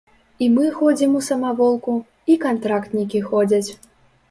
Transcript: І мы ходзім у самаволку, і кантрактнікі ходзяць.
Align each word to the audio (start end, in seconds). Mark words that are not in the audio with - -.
І 0.45 0.45
мы 0.53 0.63
ходзім 0.77 1.11
у 1.19 1.21
самаволку, 1.27 1.95
і 2.31 2.39
кантрактнікі 2.47 3.25
ходзяць. 3.31 3.65